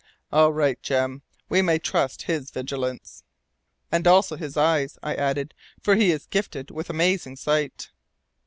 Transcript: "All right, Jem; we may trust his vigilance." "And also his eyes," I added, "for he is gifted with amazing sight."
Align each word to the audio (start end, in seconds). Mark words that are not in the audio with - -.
"All 0.31 0.51
right, 0.51 0.81
Jem; 0.81 1.21
we 1.47 1.61
may 1.61 1.77
trust 1.77 2.23
his 2.23 2.49
vigilance." 2.49 3.23
"And 3.91 4.07
also 4.07 4.35
his 4.35 4.57
eyes," 4.57 4.97
I 5.03 5.13
added, 5.13 5.53
"for 5.79 5.93
he 5.93 6.09
is 6.09 6.25
gifted 6.25 6.71
with 6.71 6.89
amazing 6.89 7.35
sight." 7.35 7.91